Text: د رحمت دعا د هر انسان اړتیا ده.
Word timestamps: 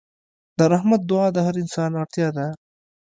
د 0.57 0.59
رحمت 0.73 1.01
دعا 1.09 1.27
د 1.33 1.37
هر 1.45 1.55
انسان 1.63 1.91
اړتیا 2.01 2.27
ده. 2.37 2.47